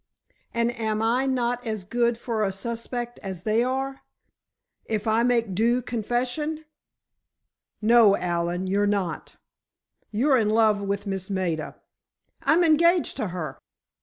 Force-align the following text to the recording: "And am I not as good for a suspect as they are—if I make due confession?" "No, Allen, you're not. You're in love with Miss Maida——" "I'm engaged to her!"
"And 0.51 0.71
am 0.79 1.03
I 1.03 1.27
not 1.27 1.63
as 1.63 1.83
good 1.83 2.17
for 2.17 2.43
a 2.43 2.51
suspect 2.51 3.19
as 3.21 3.43
they 3.43 3.61
are—if 3.63 5.05
I 5.05 5.21
make 5.21 5.53
due 5.53 5.83
confession?" 5.83 6.65
"No, 7.83 8.17
Allen, 8.17 8.65
you're 8.65 8.87
not. 8.87 9.35
You're 10.09 10.37
in 10.37 10.49
love 10.49 10.81
with 10.81 11.05
Miss 11.05 11.29
Maida——" 11.29 11.75
"I'm 12.41 12.63
engaged 12.63 13.15
to 13.17 13.27
her!" 13.27 13.59